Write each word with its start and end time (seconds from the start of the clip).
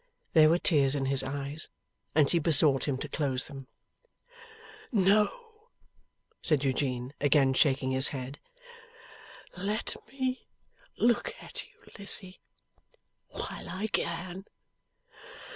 There 0.33 0.49
were 0.49 0.57
tears 0.57 0.95
in 0.95 1.05
his 1.05 1.21
eyes, 1.21 1.67
and 2.15 2.27
she 2.27 2.39
besought 2.39 2.87
him 2.87 2.97
to 2.97 3.07
close 3.07 3.45
them. 3.45 3.67
'No,' 4.91 5.69
said 6.41 6.63
Eugene, 6.65 7.13
again 7.21 7.53
shaking 7.53 7.91
his 7.91 8.07
head; 8.07 8.39
'let 9.55 9.95
me 10.07 10.47
look 10.97 11.35
at 11.39 11.67
you, 11.67 11.91
Lizzie, 11.99 12.39
while 13.29 13.69
I 13.69 13.85
can. 13.85 14.45